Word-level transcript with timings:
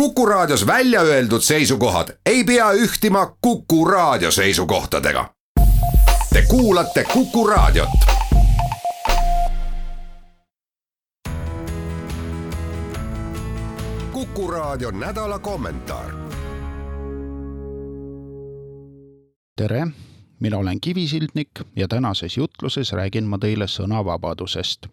Kuku 0.00 0.26
Raadios 0.26 0.66
välja 0.66 1.00
öeldud 1.00 1.40
seisukohad 1.40 2.08
ei 2.26 2.44
pea 2.44 2.72
ühtima 2.72 3.36
Kuku 3.40 3.84
Raadio 3.84 4.30
seisukohtadega. 4.30 5.34
Te 6.32 6.42
kuulate 6.48 7.04
Kuku 7.04 7.46
Raadiot. 7.46 7.88
kuku 14.12 14.50
Raadio 14.50 14.90
nädala 14.90 15.38
kommentaar. 15.38 16.10
tere, 19.56 19.86
mina 20.40 20.58
olen 20.58 20.80
Kivisildnik 20.80 21.50
ja 21.76 21.88
tänases 21.88 22.36
jutluses 22.36 22.92
räägin 22.92 23.24
ma 23.24 23.38
teile 23.38 23.64
sõnavabadusest 23.64 24.86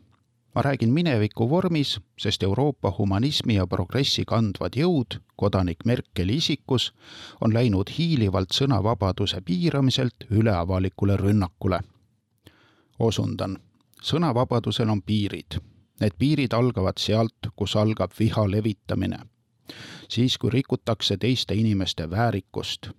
ma 0.55 0.61
räägin 0.61 0.93
mineviku 0.93 1.49
vormis, 1.49 1.99
sest 2.17 2.43
Euroopa 2.43 2.95
humanismi 2.97 3.55
ja 3.55 3.67
progressi 3.67 4.25
kandvad 4.25 4.77
jõud 4.77 5.17
kodanik 5.35 5.85
Merkeli 5.85 6.35
isikus 6.35 6.93
on 7.41 7.53
läinud 7.53 7.89
hiilivalt 7.97 8.53
sõnavabaduse 8.53 9.41
piiramiselt 9.41 10.27
üle 10.29 10.53
avalikule 10.53 11.17
rünnakule. 11.17 11.79
osundan, 12.99 13.57
sõnavabadusel 14.01 14.89
on 14.89 15.01
piirid. 15.01 15.59
Need 15.99 16.13
piirid 16.17 16.53
algavad 16.53 16.97
sealt, 16.97 17.49
kus 17.55 17.75
algab 17.75 18.11
viha 18.19 18.51
levitamine. 18.51 19.19
siis, 20.09 20.37
kui 20.37 20.49
rikutakse 20.49 21.17
teiste 21.17 21.55
inimeste 21.55 22.09
väärikust. 22.09 22.89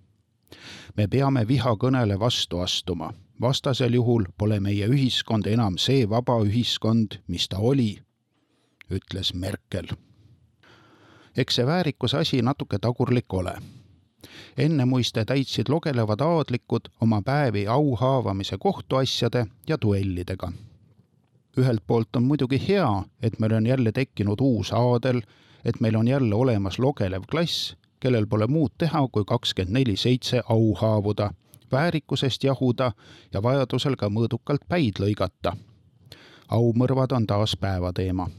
me 0.97 1.07
peame 1.07 1.47
vihakõnele 1.47 2.19
vastu 2.19 2.59
astuma 2.59 3.13
vastasel 3.41 3.93
juhul 3.93 4.23
pole 4.37 4.59
meie 4.59 4.87
ühiskond 4.87 5.47
enam 5.47 5.77
see 5.77 6.09
vaba 6.09 6.37
ühiskond, 6.43 7.19
mis 7.27 7.47
ta 7.49 7.57
oli, 7.57 7.97
ütles 8.91 9.33
Merkel. 9.33 9.87
eks 11.37 11.55
see 11.55 11.65
väärikuse 11.65 12.17
asi 12.17 12.41
natuke 12.41 12.79
tagurlik 12.79 13.33
ole. 13.33 13.55
ennemuiste 14.57 15.25
täitsid 15.25 15.69
logelevad 15.69 16.21
aadlikud 16.21 16.89
oma 17.01 17.21
päevi 17.21 17.67
auhaavamise 17.67 18.57
kohtuasjade 18.57 19.45
ja 19.67 19.77
duellidega. 19.81 20.51
ühelt 21.57 21.83
poolt 21.87 22.15
on 22.15 22.23
muidugi 22.23 22.61
hea, 22.67 23.03
et 23.21 23.39
meil 23.39 23.53
on 23.53 23.67
jälle 23.67 23.91
tekkinud 23.91 24.39
uus 24.41 24.73
aadel, 24.73 25.21
et 25.65 25.79
meil 25.79 25.95
on 25.95 26.07
jälle 26.07 26.35
olemas 26.35 26.79
logelev 26.79 27.23
klass, 27.31 27.75
kellel 27.99 28.27
pole 28.27 28.47
muud 28.47 28.71
teha, 28.77 29.07
kui 29.11 29.23
kakskümmend 29.25 29.73
neli 29.73 29.97
seitse 29.97 30.41
au 30.49 30.73
haavuda 30.73 31.31
väärikusest 31.75 32.43
jahuda 32.43 32.91
ja 33.33 33.41
vajadusel 33.43 33.95
ka 33.99 34.07
mõõdukalt 34.09 34.63
päid 34.69 35.01
lõigata. 35.03 35.55
aumõrvad 36.47 37.11
on 37.11 37.27
taas 37.27 37.57
päevateema. 37.57 38.29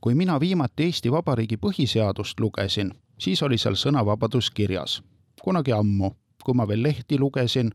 kui 0.00 0.14
mina 0.14 0.40
viimati 0.40 0.82
Eesti 0.82 1.12
Vabariigi 1.12 1.56
põhiseadust 1.56 2.40
lugesin, 2.40 2.94
siis 3.18 3.42
oli 3.42 3.58
seal 3.58 3.74
sõnavabadus 3.74 4.50
kirjas. 4.50 5.02
kunagi 5.42 5.72
ammu, 5.72 6.10
kui 6.44 6.54
ma 6.54 6.68
veel 6.68 6.82
lehti 6.82 7.18
lugesin, 7.18 7.72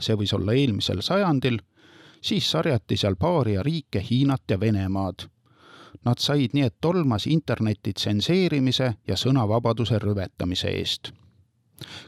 see 0.00 0.16
võis 0.16 0.34
olla 0.34 0.52
eelmisel 0.52 1.00
sajandil, 1.00 1.58
siis 2.22 2.50
sarjati 2.50 2.96
seal 2.96 3.16
paaria 3.16 3.62
riike 3.62 4.04
Hiinat 4.10 4.42
ja 4.50 4.60
Venemaad. 4.60 5.28
Nad 6.04 6.18
said 6.18 6.50
nii, 6.52 6.62
et 6.62 6.76
tolmas 6.80 7.26
interneti 7.26 7.92
tsenseerimise 7.92 8.94
ja 9.08 9.16
sõnavabaduse 9.16 9.98
rüvetamise 9.98 10.68
eest 10.68 11.12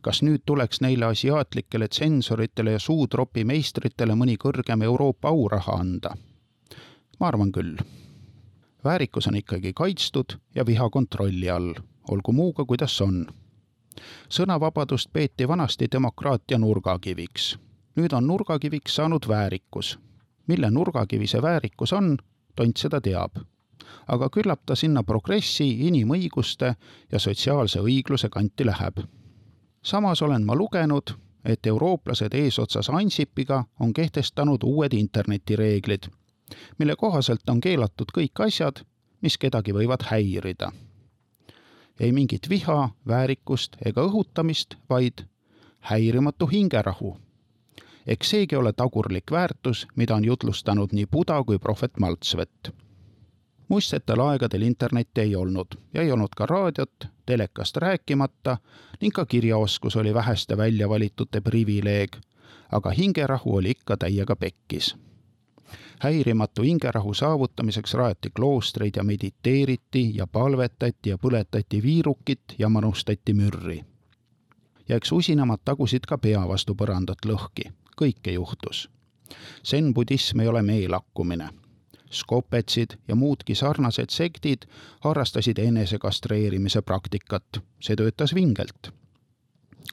kas 0.02 0.22
nüüd 0.22 0.44
tuleks 0.46 0.80
neile 0.80 1.06
asiaatlikele 1.06 1.88
tsensoritele 1.88 2.76
ja 2.76 2.78
suutropi 2.82 3.44
meistritele 3.44 4.14
mõni 4.14 4.36
kõrgem 4.40 4.82
Euroopa 4.82 5.28
auraha 5.28 5.78
anda? 5.80 6.14
ma 7.20 7.28
arvan 7.28 7.52
küll. 7.52 7.76
väärikus 8.84 9.26
on 9.26 9.36
ikkagi 9.36 9.72
kaitstud 9.72 10.38
ja 10.54 10.66
viha 10.66 10.90
kontrolli 10.90 11.50
all, 11.50 11.74
olgu 12.10 12.32
muuga, 12.32 12.64
kuidas 12.64 13.00
on. 13.00 13.26
sõnavabadust 14.28 15.12
peeti 15.12 15.48
vanasti 15.48 15.88
demokraatia 15.92 16.58
nurgakiviks. 16.58 17.58
nüüd 17.96 18.12
on 18.12 18.26
nurgakiviks 18.26 18.94
saanud 18.94 19.28
väärikus. 19.28 19.98
mille 20.46 20.70
nurgakivi 20.70 21.26
see 21.26 21.42
väärikus 21.42 21.92
on, 21.92 22.16
tont 22.56 22.76
seda 22.76 23.00
teab 23.00 23.42
aga 24.08 24.28
küllap 24.30 24.60
ta 24.66 24.74
sinna 24.74 25.02
progressi, 25.02 25.66
inimõiguste 25.88 26.74
ja 27.12 27.18
sotsiaalse 27.18 27.80
õigluse 27.80 28.28
kanti 28.28 28.66
läheb 28.66 29.02
samas 29.86 30.22
olen 30.22 30.46
ma 30.46 30.54
lugenud, 30.54 31.14
et 31.44 31.66
eurooplased 31.66 32.34
eesotsas 32.34 32.90
Ansipiga 32.90 33.64
on 33.80 33.92
kehtestanud 33.92 34.62
uued 34.64 34.92
internetireeglid, 34.92 36.08
mille 36.78 36.96
kohaselt 36.96 37.48
on 37.48 37.60
keelatud 37.60 38.10
kõik 38.18 38.42
asjad, 38.46 38.82
mis 39.22 39.38
kedagi 39.38 39.72
võivad 39.72 40.02
häirida. 40.10 40.72
ei 42.00 42.12
mingit 42.12 42.48
viha, 42.48 42.88
väärikust 43.08 43.76
ega 43.84 44.02
õhutamist, 44.02 44.74
vaid 44.90 45.22
häirimatu 45.80 46.46
hingerahu. 46.46 47.16
eks 48.06 48.30
seegi 48.30 48.56
ole 48.56 48.72
tagurlik 48.72 49.30
väärtus, 49.30 49.86
mida 49.96 50.14
on 50.14 50.24
jutlustanud 50.24 50.92
nii 50.92 51.06
Buda 51.06 51.44
kui 51.44 51.58
prohvet 51.58 51.98
Maltsvet 52.00 52.74
muistsetel 53.68 54.20
aegadel 54.20 54.62
internetti 54.62 55.20
ei 55.20 55.36
olnud 55.36 55.66
ja 55.94 56.02
ei 56.02 56.12
olnud 56.12 56.34
ka 56.36 56.46
raadiot, 56.46 57.08
telekast 57.26 57.76
rääkimata 57.76 58.58
ning 59.00 59.12
ka 59.14 59.26
kirjaoskus 59.26 59.96
oli 59.96 60.14
väheste 60.14 60.56
väljavalitute 60.56 61.40
privileeg, 61.40 62.16
aga 62.72 62.90
hingerahu 62.90 63.56
oli 63.56 63.70
ikka 63.70 63.96
täiega 63.96 64.36
pekkis. 64.36 64.96
häirimatu 65.98 66.62
hingerahu 66.62 67.14
saavutamiseks 67.14 67.94
rajati 67.94 68.30
kloostreid 68.30 68.92
ja 68.96 69.04
mediteeriti 69.04 70.16
ja 70.16 70.26
palvetati 70.26 71.10
ja 71.10 71.16
põletati 71.16 71.82
viirukit 71.82 72.42
ja 72.58 72.68
manustati 72.68 73.34
mürri. 73.34 73.84
ja 74.88 74.96
eks 74.96 75.12
usinamad 75.12 75.58
tagusid 75.64 76.06
ka 76.08 76.18
pea 76.18 76.48
vastu 76.48 76.74
põrandat 76.74 77.26
lõhki, 77.26 77.72
kõike 78.02 78.30
juhtus. 78.30 78.90
zen-budism 79.64 80.40
ei 80.40 80.48
ole 80.48 80.62
meelakkumine 80.62 81.48
skopetsid 82.10 82.96
ja 83.08 83.14
muudki 83.14 83.54
sarnased 83.54 84.10
sektid 84.10 84.66
harrastasid 85.00 85.58
enesekastreerimise 85.58 86.82
praktikat. 86.82 87.44
see 87.80 87.96
töötas 87.96 88.34
vingelt. 88.34 88.90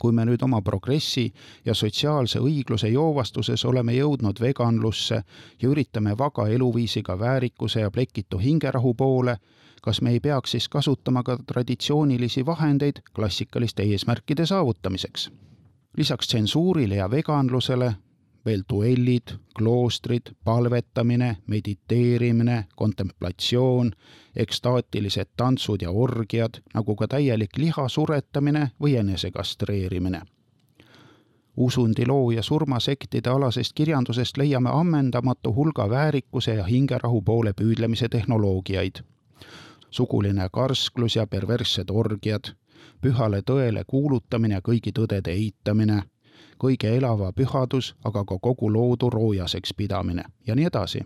kui 0.02 0.12
me 0.12 0.26
nüüd 0.26 0.42
oma 0.44 0.62
progressi 0.62 1.34
ja 1.66 1.74
sotsiaalse 1.74 2.40
õigluse 2.40 2.88
joovastuses 2.88 3.66
oleme 3.66 3.94
jõudnud 3.94 4.40
veganlusse 4.42 5.24
ja 5.62 5.70
üritame 5.70 6.18
vaga 6.18 6.48
eluviisiga 6.48 7.20
väärikuse 7.20 7.80
ja 7.80 7.92
plekitu 7.92 8.38
hingerahu 8.38 8.94
poole, 8.94 9.38
kas 9.82 10.02
me 10.02 10.12
ei 10.12 10.20
peaks 10.20 10.52
siis 10.52 10.70
kasutama 10.70 11.24
ka 11.24 11.38
traditsioonilisi 11.48 12.46
vahendeid 12.46 13.02
klassikaliste 13.16 13.84
eesmärkide 13.84 14.46
saavutamiseks? 14.46 15.32
lisaks 15.98 16.28
tsensuurile 16.28 16.96
ja 16.96 17.12
veganlusele 17.12 17.96
veel 18.46 18.64
duellid, 18.70 19.36
kloostrid, 19.58 20.22
palvetamine, 20.44 21.38
mediteerimine, 21.48 22.66
kontemplatsioon, 22.76 23.92
ekstaatilised 24.36 25.26
tantsud 25.38 25.82
ja 25.82 25.92
orgiad, 25.92 26.60
nagu 26.74 26.96
ka 26.96 27.08
täielik 27.08 27.58
liha 27.58 27.90
suretamine 27.90 28.72
või 28.82 28.96
enesekastreerimine. 28.96 30.22
usundiloo 31.58 32.32
ja 32.32 32.44
surmasektide 32.44 33.30
alasest 33.30 33.74
kirjandusest 33.74 34.38
leiame 34.38 34.70
ammendamatu 34.74 35.54
hulga 35.56 35.90
väärikuse 35.90 36.56
ja 36.56 36.64
hingerahu 36.64 37.22
poole 37.22 37.54
püüdlemise 37.54 38.10
tehnoloogiaid. 38.10 38.96
suguline 39.90 40.50
karsklus 40.52 41.16
ja 41.16 41.28
perverssed 41.28 41.90
orgiad, 41.90 42.44
pühale 43.02 43.42
tõele 43.42 43.84
kuulutamine 43.88 44.56
ja 44.56 44.62
kõigi 44.62 44.92
tõdede 44.92 45.32
eitamine 45.32 46.04
kõige 46.64 46.96
elava 46.98 47.32
pühadus, 47.36 47.94
aga 48.04 48.24
ka 48.26 48.38
kogu 48.42 48.72
loodu 48.74 49.10
roojaseks 49.10 49.74
pidamine 49.74 50.24
ja 50.48 50.56
nii 50.56 50.66
edasi. 50.66 51.02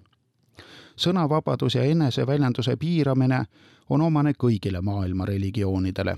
sõnavabadus 0.98 1.76
ja 1.76 1.84
eneseväljenduse 1.84 2.76
piiramine 2.76 3.46
on 3.90 4.02
omane 4.02 4.34
kõigile 4.44 4.82
maailma 4.82 5.26
religioonidele. 5.26 6.18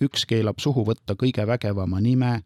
üks 0.00 0.26
keelab 0.26 0.58
suhu 0.58 0.84
võtta 0.84 1.14
kõige 1.14 1.46
vägevama 1.46 2.00
nime, 2.00 2.42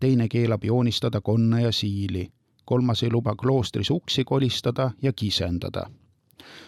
teine 0.00 0.28
keelab 0.28 0.64
joonistada 0.64 1.20
konna 1.20 1.60
ja 1.60 1.72
siili, 1.72 2.30
kolmas 2.64 3.02
ei 3.02 3.10
luba 3.10 3.34
kloostris 3.34 3.90
uksi 3.90 4.24
kolistada 4.24 4.90
ja 5.02 5.12
kisendada 5.12 5.90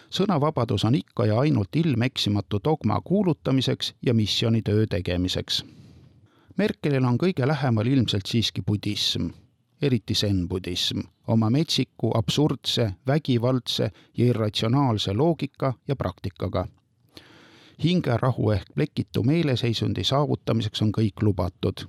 sõnavabadus 0.09 0.85
on 0.85 0.95
ikka 0.95 1.25
ja 1.25 1.39
ainult 1.39 1.75
ilmeksimatu 1.75 2.59
dogma 2.63 3.01
kuulutamiseks 3.01 3.93
ja 4.05 4.13
missioonitöö 4.13 4.85
tegemiseks 4.87 5.63
Merkelile 6.59 7.07
on 7.07 7.15
kõige 7.15 7.45
lähemal 7.47 7.87
ilmselt 7.87 8.27
siiski 8.27 8.59
budism, 8.67 9.29
eriti 9.81 10.11
zen-budism, 10.11 10.97
oma 11.31 11.47
metsiku, 11.49 12.09
absurdse, 12.19 12.89
vägivaldse 13.07 13.85
ja 14.17 14.25
irratsionaalse 14.25 15.13
loogika 15.13 15.73
ja 15.87 15.95
praktikaga. 15.95 16.65
hingerahu 17.83 18.51
ehk 18.51 18.73
plekitu 18.75 19.23
meeleseisundi 19.23 20.03
saavutamiseks 20.03 20.81
on 20.81 20.91
kõik 20.97 21.23
lubatud. 21.23 21.85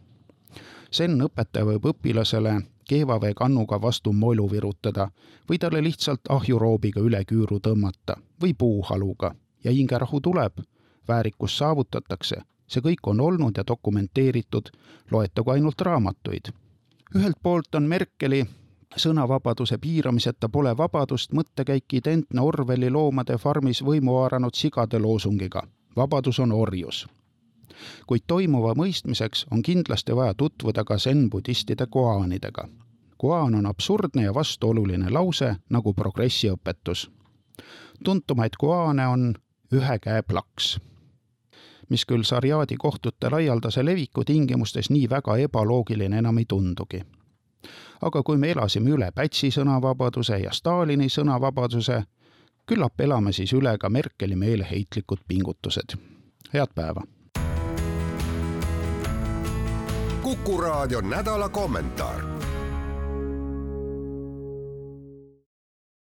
zen-õpetaja 0.92 1.66
võib 1.66 1.90
õpilasele 1.92 2.54
keevavee 2.88 3.34
kannuga 3.34 3.82
vastu 3.82 4.12
molu 4.12 4.50
virutada 4.50 5.10
või 5.50 5.58
talle 5.58 5.82
lihtsalt 5.82 6.20
ahjuroobiga 6.28 7.00
üle 7.00 7.24
küüru 7.24 7.58
tõmmata 7.58 8.16
või 8.42 8.54
puuhaluga 8.54 9.34
ja 9.64 9.70
hingerahu 9.72 10.20
tuleb, 10.20 10.52
väärikus 11.08 11.58
saavutatakse 11.58 12.42
see 12.70 12.82
kõik 12.84 13.06
on 13.10 13.20
olnud 13.20 13.56
ja 13.58 13.64
dokumenteeritud, 13.66 14.70
loetagu 15.10 15.50
ainult 15.50 15.80
raamatuid. 15.80 16.52
ühelt 17.14 17.36
poolt 17.42 17.74
on 17.74 17.82
Merkeli 17.82 18.46
sõnavabaduse 18.96 19.78
piiramiseta 19.78 20.48
pole 20.48 20.76
vabadust 20.76 21.32
mõttekäik 21.32 21.92
identne 21.92 22.40
Orwelli 22.40 22.90
Loomade 22.90 23.38
farmis 23.38 23.82
võimu 23.82 24.16
haaranud 24.18 24.54
sigade 24.54 24.98
loosungiga. 24.98 25.62
vabadus 25.96 26.38
on 26.38 26.52
orjus. 26.52 27.06
kuid 28.06 28.22
toimuva 28.26 28.74
mõistmiseks 28.74 29.46
on 29.50 29.62
kindlasti 29.62 30.16
vaja 30.16 30.34
tutvuda 30.34 30.84
ka 30.84 30.98
zen-budistide 30.98 31.86
koaanidega. 31.90 32.68
koaan 33.16 33.54
on 33.54 33.66
absurdne 33.66 34.22
ja 34.22 34.34
vastuoluline 34.34 35.10
lause 35.10 35.56
nagu 35.70 35.94
progressi 35.94 36.50
õpetus. 36.50 37.10
tuntumaid 38.04 38.56
koaane 38.58 39.06
on 39.06 39.34
ühe 39.72 39.98
käe 39.98 40.22
plaks 40.22 40.80
mis 41.90 42.06
küll 42.06 42.22
Sarjadi 42.24 42.76
kohtute 42.78 43.30
laialdase 43.30 43.84
leviku 43.84 44.24
tingimustes 44.24 44.90
nii 44.90 45.10
väga 45.10 45.36
ebaloogiline 45.36 46.18
enam 46.18 46.38
ei 46.38 46.44
tundugi 46.48 47.02
aga 48.02 48.22
kui 48.22 48.38
me 48.38 48.50
elasime 48.50 48.90
üle 48.94 49.10
Pätsi 49.14 49.50
sõnavabaduse 49.54 50.40
ja 50.40 50.52
Stalini 50.52 51.08
sõnavabaduse, 51.12 52.02
küllap 52.66 53.00
elame 53.00 53.32
siis 53.36 53.52
üle 53.56 53.76
ka 53.78 53.90
Merkeli 53.90 54.36
meeleheitlikud 54.36 55.24
pingutused. 55.28 55.96
head 56.54 56.74
päeva! 56.74 57.02
kuku 60.22 60.60
raadio 60.60 61.00
nädala 61.00 61.48
kommentaar 61.48 62.29